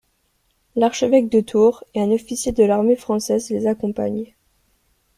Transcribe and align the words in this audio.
L'archevêque 0.75 1.29
de 1.29 1.41
Tours 1.41 1.83
et 1.93 2.01
un 2.01 2.09
officier 2.09 2.51
de 2.51 2.63
l'armée 2.63 2.95
française 2.95 3.51
les 3.51 3.67
accompagnent. 3.67 4.33